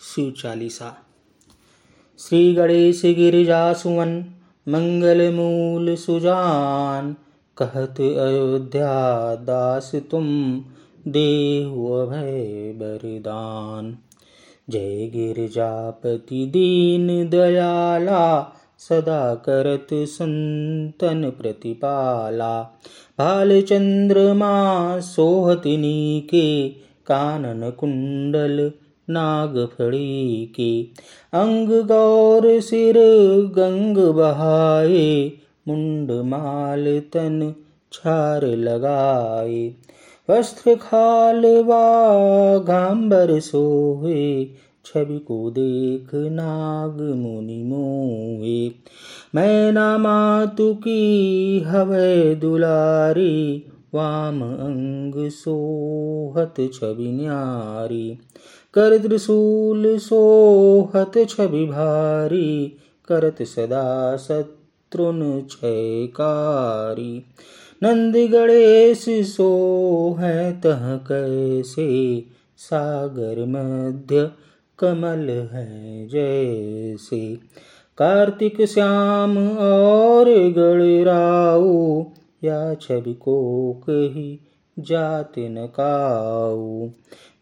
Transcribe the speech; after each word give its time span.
शिव 0.00 0.32
चालीसा 0.42 0.96
श्री 2.18 2.54
गणेश 2.54 3.02
गिरिजा 3.04 3.72
सुवन 3.72 4.24
मंगल 4.68 5.34
मूल 5.34 5.94
सुजान, 5.94 7.16
कहत 7.56 8.00
अयोध्या 8.00 9.34
दास 9.34 9.92
तुम, 9.94 10.58
देहु 11.08 11.86
अभय 11.86 12.72
बरदान 12.76 13.98
जय 14.70 15.06
गिरजापति 15.06 16.46
दीन 16.46 17.28
दयाला, 17.28 18.52
सदा 18.78 19.34
करत 19.34 19.88
संतन 19.92 21.30
प्रतिपाला। 21.30 22.62
भाल 23.18 23.62
चंद्रमा 23.62 25.00
सोहतिनी 25.00 26.20
के 26.20 26.68
कानन 27.06 27.70
कुंडल 27.70 28.72
नाग 29.10 29.68
फड़ी 29.78 30.46
के 30.46 30.82
अंग 31.32 31.68
गौर 31.68 32.60
सिर 32.60 32.94
गंग 33.46 33.96
बहाए, 33.96 35.32
मुंड 35.68 36.12
माल 36.12 37.00
तन 37.00 37.54
छार 37.92 38.44
लगाए। 38.44 39.74
वस्त्र 40.30 40.74
खाल 40.74 41.42
गांबर 42.68 43.40
सोहे, 43.40 44.44
छवि 44.84 45.18
को 45.18 45.50
देख 45.50 46.10
नाग 46.14 47.00
मुनि 47.00 47.62
मोहे। 47.62 48.68
मैना 49.34 49.98
मातु 49.98 50.74
की 50.74 51.60
हवे 51.60 52.34
दुलारी, 52.34 53.64
वाम 53.94 54.42
अंग 54.42 55.28
सोहत 55.30 56.54
छवि 56.74 57.12
न्यारी। 57.12 58.18
कर 58.74 58.98
त्रिशूल 58.98 59.98
सोहत 59.98 61.12
छवि 61.28 61.64
भारी, 61.64 62.76
करत 63.08 63.42
सदा 63.42 64.16
शत्रुन 64.16 65.46
छयकारी 65.50 67.22
नंद 67.82 68.16
गणेश 68.16 69.04
सो 69.08 70.16
है 70.20 70.60
तह 70.60 70.96
कैसे, 70.96 72.24
सागर 72.58 73.44
मध्य 73.46 74.30
कमल 74.78 75.30
है 75.30 76.08
जैसे। 76.08 77.38
कार्तिक 77.98 78.62
श्याम 78.62 79.38
और 79.48 80.24
गणराऊ, 80.28 82.04
या 82.44 82.74
छवि 82.74 83.14
को 83.14 83.72
कही 83.72 84.40
जात 84.78 85.32
न 85.38 85.66
काऊ। 85.66 86.88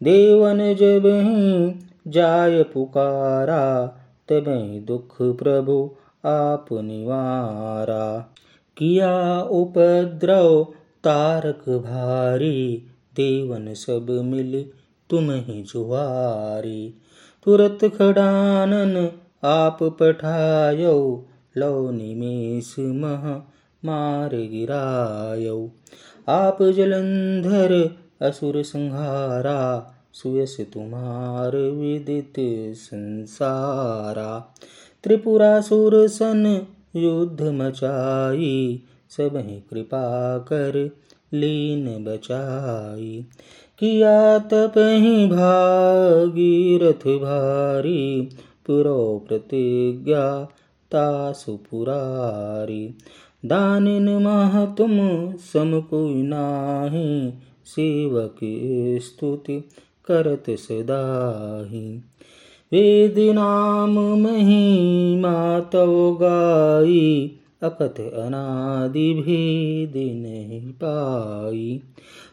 देवन 0.03 0.73
जब 0.73 1.01
ही 1.05 1.79
जाय 2.11 2.63
पुकारा, 2.63 3.87
तब 4.29 4.45
दुख 4.87 5.17
प्रभु 5.21 5.95
आप 6.25 6.65
निवारा। 6.71 8.33
किया 8.77 9.41
उपद्रव 9.41 10.63
तारक 11.03 11.69
भारी, 11.69 12.87
देवन 13.15 13.73
सब 13.73 14.07
मिल 14.09 14.65
तुम 15.09 15.31
ही 15.31 15.63
जुहारी 15.63 16.93
तुरत 17.45 17.79
खडानन 17.83 19.11
आप 19.43 19.77
पठायो 19.83 21.25
लो 21.57 21.91
निमेश 21.91 22.75
मह 22.79 23.41
मार 23.85 24.29
गिरायो। 24.29 25.71
आप 26.27 26.57
जलंधर 26.61 27.95
असुर 28.21 28.61
संहारा 28.61 29.93
सुयस 30.13 30.57
तुम्हार 30.73 31.55
विदित 31.55 32.33
संसारा। 32.75 34.55
त्रिपुरासुर 35.03 36.07
सन 36.07 36.67
युद्ध 36.95 37.41
मचाई, 37.41 38.81
सब 39.09 39.31
ही 39.35 39.63
कृपा 39.69 40.37
कर 40.37 40.89
लीन 41.33 42.03
बचाई। 42.03 43.25
किया 43.79 44.39
तप 44.39 44.73
ही 44.77 45.27
भागीरथ 45.27 47.19
भारी, 47.19 48.29
पुरो 48.65 49.25
प्रतिज्ञा 49.27 50.47
तासु 50.91 51.55
पुरारी। 51.55 52.95
दानिन 53.45 54.09
मह 54.09 54.65
तुम 54.65 54.91
सम 55.37 55.81
कोई 55.81 56.23
नाही, 56.23 57.33
सेवक 57.65 58.39
स्तुति 59.03 59.59
करत 60.05 60.43
सदाही। 60.49 61.97
वेद 62.71 63.35
नाम 63.35 63.99
महिमा 63.99 65.59
तो 65.59 66.13
गाई, 66.21 67.31
अकथ 67.63 67.99
अनादि 67.99 69.13
भेद 69.13 69.93
नहीं 70.21 70.71
पाई। 70.71 71.81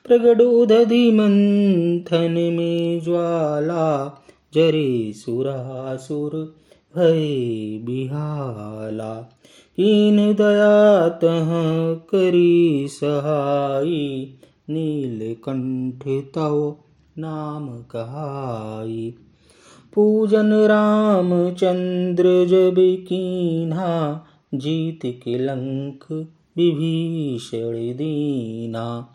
प्रगट 0.07 0.43
मंथन 1.15 2.33
में 2.33 3.01
ज्वाला, 3.01 4.23
जरे 4.55 5.13
सुरासुर 5.13 6.55
भय 6.97 7.79
बिहाला। 7.85 9.40
कीन 9.81 10.17
दया 10.17 11.09
तह 11.09 11.49
करी 11.95 12.89
सहाई 12.89 14.35
नीलकंठ 14.71 16.05
तव 16.35 16.77
नाम 17.19 17.69
कहाई। 17.69 19.15
पूजन 19.95 20.53
राम 20.53 21.51
चंद्र 21.51 22.47
जब 22.47 22.75
कीन्हा, 22.79 24.25
जीत 24.55 25.01
के 25.05 25.39
लंक 25.39 26.05
विभीषण 26.57 27.73
दीना। 27.73 29.09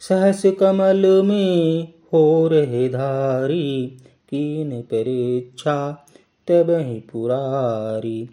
सहस 0.00 0.42
कमल 0.46 1.22
में 1.24 1.88
हो 2.12 2.48
रहे 2.48 2.88
धारी, 2.88 3.86
कीन 4.30 4.80
परीक्षा 4.80 6.06
तब 6.48 6.70
ही 6.70 7.00
पुरारी। 7.00 8.28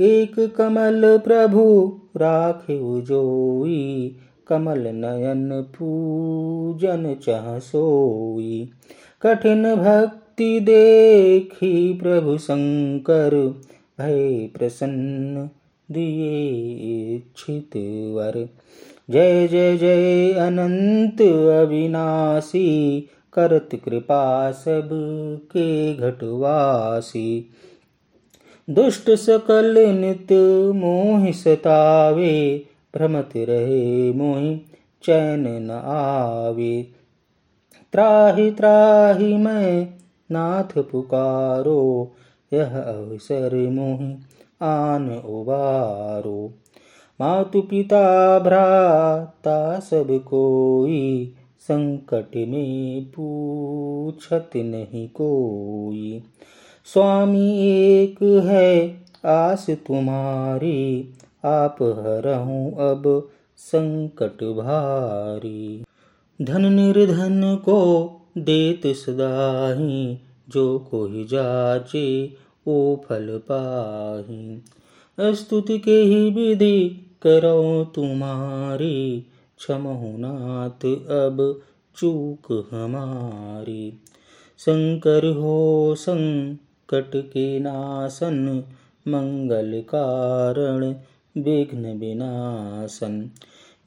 एक 0.00 0.54
कमल 0.56 1.18
प्रभु 1.18 1.98
राखे 2.16 3.00
जोई, 3.00 4.16
कमल 4.46 4.80
नयन 4.80 5.62
पूजन 5.62 7.16
चह 7.22 7.58
सोई। 7.58 8.70
कठिन 9.22 9.74
भक्ति 9.74 10.60
देखी 10.60 11.94
प्रभु 11.94 12.38
शंकर, 12.38 13.34
भय 14.00 14.50
प्रसन्न 14.58 15.50
दिए 15.90 16.50
इच्छित 17.16 17.70
वर। 18.14 18.48
जय 19.10 19.48
जय 19.48 19.76
जय, 19.76 20.32
अनंत 20.32 21.22
अविनाशी, 21.66 23.00
करत 23.32 23.68
कृपा 23.84 24.52
सब 24.52 24.88
के 25.42 25.94
घटवासी। 25.94 27.50
दुष्ट 28.70 29.10
सकल 29.10 29.86
नित 29.88 30.32
मोहि 30.74 31.32
सतावे, 31.32 32.64
भ्रमत 32.96 33.30
रहे 33.36 34.12
मोहि, 34.12 34.56
चैन 35.02 35.48
न 35.48 35.70
आवे। 35.84 36.82
त्राहि 37.92 38.50
त्राहि 38.50 39.36
मैं 39.36 39.94
नाथ 40.30 40.82
पुकारो, 40.82 42.12
यह 42.52 42.80
अवसर 42.80 43.68
मोहि 43.68 44.16
आन 44.62 45.10
उबारो 45.10 46.52
मातु 47.20 47.60
पिता 47.62 48.38
भ्राता 48.38 49.80
सब 49.80 50.06
कोई, 50.10 51.32
संकट 51.60 52.30
में 52.36 53.04
पूछत 53.04 54.50
नहीं 54.56 55.08
कोई। 55.08 56.22
स्वामी 56.86 57.68
एक 57.68 58.22
है, 58.22 59.00
आस 59.26 59.66
तुम्हारी, 59.70 61.08
आप 61.44 61.76
हरहूँ 61.82 62.72
अब 62.72 63.28
संकट 63.56 64.44
भारी। 64.44 65.84
धन 66.42 66.72
निर्धन 66.72 67.56
को 67.56 68.10
देत 68.38 68.82
सदाही, 68.86 70.18
जो 70.48 70.78
कोई 70.78 71.24
जाचे 71.24 72.34
ओ 72.68 72.96
फल 72.96 73.40
पाही। 73.50 74.62
स्तुति 75.20 75.78
के 75.78 76.02
ही 76.02 76.30
विधि 76.30 76.88
करो 77.22 77.84
तुम्हारी 77.84 79.26
क्षमहुनाथ 79.58 80.86
अब 81.10 81.60
चूक 81.96 82.68
हमारी। 82.72 84.00
शंकर 84.58 85.36
हो 85.36 85.94
संकट 85.98 86.58
के 86.92 87.60
नासन, 87.60 88.64
मंगल 89.08 89.80
कारण, 89.80 90.94
विघ्न 91.42 91.98
विनाशन। 91.98 93.30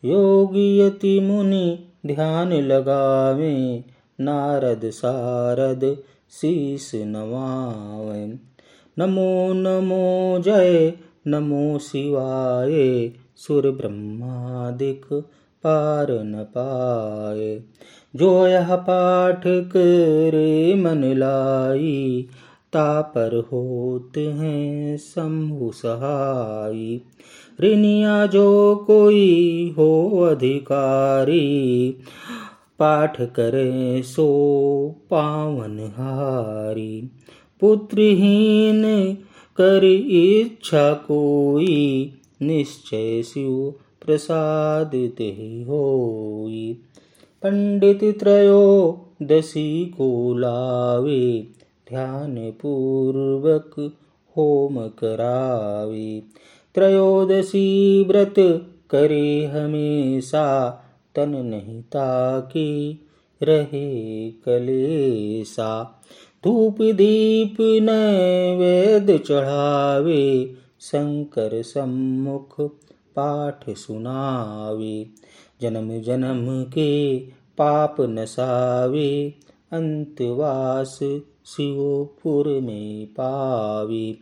योगी 0.06 0.80
यति 0.80 1.20
मुनि, 1.20 1.80
ध्यान 2.06 2.54
लगावे, 2.54 3.84
नारद 4.22 4.82
सारद 4.86 5.98
शीस 6.30 6.92
नवावे। 6.96 8.26
नमो 9.00 9.54
नमो 9.54 10.40
जय, 10.40 10.94
नमो 11.28 11.80
शिवाय, 11.80 13.12
सुर 13.38 13.72
ब्रह्मादिक 13.72 15.06
पार 15.64 16.08
न 16.12 16.44
पाए। 16.58 17.62
जो 18.16 18.48
यह 18.48 18.76
पाठ 18.76 19.44
करे 19.48 20.76
मन 20.76 21.04
लाई 21.04 22.28
तापर 22.78 23.46
होते 23.52 24.28
हैं 24.28 24.98
शंभु 24.98 25.72
सहाई 25.72 27.02
ऋणिया 27.62 28.26
जो 28.26 28.76
कोई 28.88 29.74
हो 29.78 30.22
अधिकारी, 30.22 31.90
पाठ 32.80 33.22
करे 33.22 34.02
सो 34.04 34.28
पावन 35.12 35.80
हारी। 35.80 37.12
पुत्रहीन 37.62 39.14
कर 39.58 39.84
इच्छा 40.10 40.94
कोई, 40.94 42.12
निश्चय 42.42 43.24
शिव 43.24 43.74
प्रसाद 44.06 44.92
ते 45.18 45.66
होई। 45.68 46.74
पंडित 47.44 48.20
त्रयो 48.20 49.02
दसी 49.24 49.86
को 49.86 50.38
लावे 50.38 51.57
ध्यान 51.90 52.52
पूर्वक 52.62 53.92
होम 54.38 54.88
करावे। 54.88 56.24
त्रयोदशी 56.76 58.04
व्रत 58.04 58.36
करे 58.90 59.46
हमेशा, 59.46 60.70
तन 61.16 61.30
नहीं 61.30 61.82
ताकि 61.82 63.00
रहे 63.44 64.30
कलेसा 64.32 66.02
धूप 66.44 66.82
दीप 66.82 67.58
नैवेद 67.62 69.18
चढ़ावे, 69.18 70.54
शंकर 70.82 71.62
सम्मुख 71.62 72.62
पाठ 73.16 73.70
सुनावे। 73.70 75.06
जन्म 75.62 76.02
जन्म 76.02 76.64
के 76.64 77.20
पाप 77.58 77.96
नसावे 78.02 79.34
अंतवास 79.72 81.00
शिवपुर 81.46 82.48
में 82.48 83.06
पावी। 83.06 84.18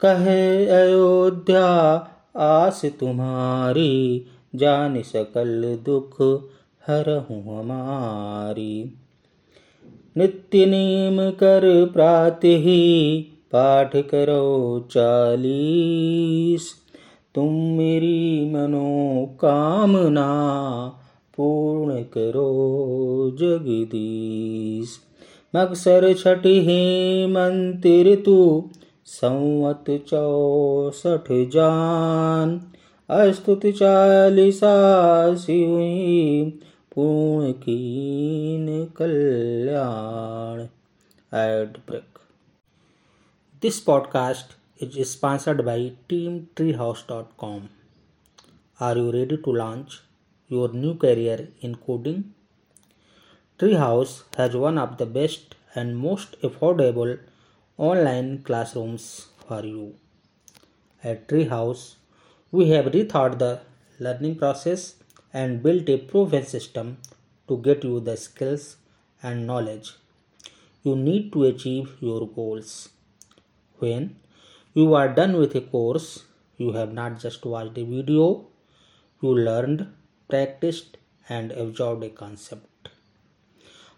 कहे 0.00 0.66
अयोध्या, 0.66 1.66
आस 2.36 2.84
तुम्हारी, 2.84 4.24
जान 4.54 5.02
सकल 5.02 5.78
दुख 5.84 6.22
हर 6.86 7.26
हूँ 7.30 7.58
हमारी। 7.58 8.92
नित्य 10.16 10.66
नेम 10.66 11.30
कर 11.30 11.90
प्रातः 11.94 12.48
ही 12.48 13.20
पाठ 13.52 13.96
करो 13.96 14.80
चालीस। 14.90 16.74
तुम 17.34 17.52
मेरी 17.52 18.50
मनोकामना 18.50 20.28
पूर्ण 21.38 22.02
करो 22.02 22.46
जगदीश 23.40 24.98
मक्सर 25.56 26.14
छठी 26.14 26.60
मंत्र 27.26 28.14
तू 28.26 28.36
संवत 29.04 29.84
चौसठ 30.08 31.32
जान। 31.32 32.60
अस्तुत 33.10 33.66
चालीसा 33.66 34.74
शिवी 35.34 36.50
पूर्ण 36.94 37.52
कीन 37.52 38.84
कल्याण। 38.84 40.60
Ad 41.34 41.68
break 41.68 42.18
this 43.62 43.80
podcast 43.80 44.58
is 44.82 45.08
sponsored 45.12 45.60
by 45.66 45.72
teamtreehouse.com. 46.10 47.62
Are 48.78 48.96
you 48.98 49.06
ready 49.14 49.38
to 49.46 49.54
launch? 49.56 49.96
Your 50.48 50.68
new 50.72 50.94
career 50.96 51.48
in 51.60 51.74
coding? 51.76 52.34
Treehouse 53.58 54.22
has 54.36 54.56
one 54.56 54.78
of 54.78 54.98
the 54.98 55.06
best 55.06 55.54
and 55.74 55.96
most 55.96 56.40
affordable 56.42 57.18
online 57.76 58.42
classrooms 58.42 59.28
for 59.46 59.64
you. 59.64 59.94
At 61.04 61.28
Treehouse, 61.28 61.94
we 62.50 62.70
have 62.70 62.86
rethought 62.86 63.38
the 63.38 63.60
learning 64.00 64.36
process 64.36 64.94
and 65.32 65.62
built 65.62 65.88
a 65.88 65.98
proven 65.98 66.44
system 66.44 66.98
to 67.46 67.58
get 67.58 67.84
you 67.84 68.00
the 68.00 68.16
skills 68.16 68.76
and 69.22 69.46
knowledge 69.46 69.92
you 70.88 70.94
need 70.96 71.32
to 71.32 71.44
achieve 71.44 71.96
your 72.00 72.26
goals. 72.26 72.90
When 73.78 74.16
you 74.74 74.94
are 74.94 75.08
done 75.08 75.36
with 75.36 75.54
a 75.54 75.60
course, 75.60 76.24
you 76.56 76.72
have 76.72 76.92
not 76.92 77.18
just 77.20 77.44
watched 77.44 77.78
a 77.78 77.84
video, 77.84 78.46
you 79.20 79.34
learned, 79.34 79.92
practiced, 80.28 80.98
and 81.28 81.52
absorbed 81.52 82.04
a 82.04 82.10
concept. 82.10 82.88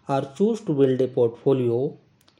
Or 0.07 0.21
choose 0.37 0.61
to 0.61 0.73
build 0.73 1.01
a 1.01 1.07
portfolio, 1.07 1.97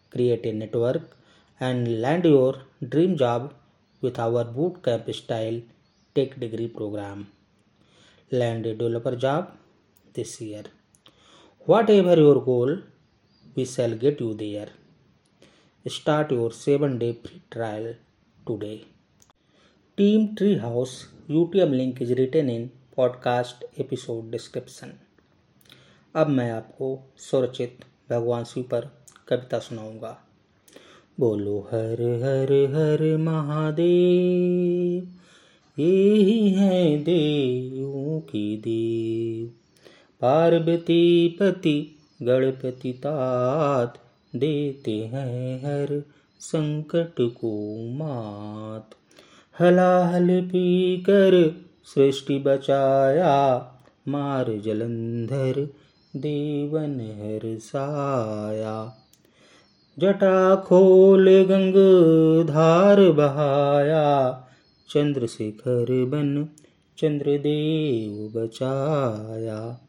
create 0.09 0.45
a 0.45 0.53
network, 0.53 1.17
and 1.59 2.01
land 2.01 2.25
your 2.25 2.55
dream 2.87 3.17
job 3.17 3.53
with 4.01 4.17
our 4.19 4.43
bootcamp 4.43 5.13
style 5.13 5.61
tech 6.15 6.39
degree 6.39 6.67
program 6.67 7.27
land 8.31 8.65
a 8.65 8.73
developer 8.73 9.15
job 9.15 9.51
this 10.13 10.39
year. 10.39 10.63
Whatever 11.65 12.15
your 12.15 12.41
goal, 12.41 12.77
we 13.55 13.65
shall 13.65 13.93
get 13.95 14.21
you 14.21 14.33
there. 14.33 14.69
Start 15.87 16.31
your 16.31 16.51
7 16.51 16.97
day 16.97 17.13
free 17.23 17.41
trial 17.51 17.95
today. 18.47 18.85
Team 19.97 20.35
Treehouse 20.35 21.07
UTM 21.29 21.71
link 21.79 21.99
is 22.01 22.11
written 22.11 22.49
in 22.49 22.71
podcast 22.99 23.63
episode 23.79 24.35
description. 24.35 24.87
अब 26.15 26.27
मैं 26.27 26.51
आपको 26.51 27.13
सुरचित 27.17 27.77
भगवान 28.09 28.43
शिव 28.43 28.63
पर 28.63 28.81
कविता 29.27 29.59
सुनाऊँगा। 29.59 30.21
बोलो, 31.19 31.59
हर 31.59 32.01
हर 32.01 32.53
हर 32.53 33.17
महादेव, 33.17 35.13
यही 35.81 36.49
है 36.49 36.97
देवों 36.97 38.19
की 38.19 38.57
देव। 38.57 39.47
पार्वती 40.21 41.27
पति, 41.27 41.99
गणपति 42.21 42.93
तात, 42.93 43.97
देते 44.35 44.91
हैं 44.91 45.59
हर 45.59 46.03
संकट 46.39 47.15
को 47.19 47.77
मात। 47.93 48.89
हलाहल 49.59 50.41
पी 50.41 50.97
कर 50.97 51.61
सृष्टि 51.85 52.39
बचाया, 52.39 53.67
मार 54.07 54.61
जलंधर, 54.65 55.67
देवन 56.15 56.99
हर 56.99 57.57
साया 57.59 58.97
जटा 59.99 60.55
खोल 60.55 61.29
गंग 61.29 61.73
धार 62.47 63.11
बहाया, 63.11 64.31
चंद्रशेखर 64.89 65.85
बन 65.89 66.49
चंद्रदेव 66.97 68.41
बचाया। 68.41 69.87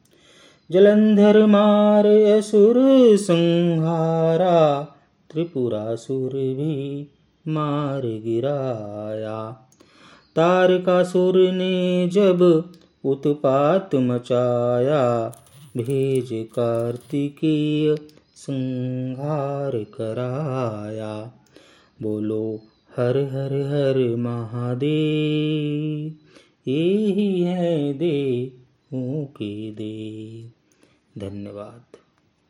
जलंधर 0.71 1.47
मार 1.47 2.07
असुर 2.07 2.75
संहारा, 3.17 4.83
त्रिपुरासुर 5.31 6.31
भी 6.31 7.09
मार 7.49 8.01
गिराया। 8.01 9.69
तारकासुर 10.37 11.53
ने 11.53 12.09
जब 12.09 12.71
उत्पात 13.05 13.95
मचाया, 13.95 15.29
भेज 15.77 16.29
कार्तिकीय 16.33 17.97
संहार 18.37 19.71
कराया। 19.71 21.33
बोलो, 22.03 22.61
हर 22.97 23.17
हर 23.19 23.53
हर 23.53 24.17
महादेव 24.17 26.15
यही 26.71 27.41
है 27.41 27.93
दे 27.93 28.53
के 28.95 29.71
दे। 29.71 30.43
धन्यवाद। 31.19 32.02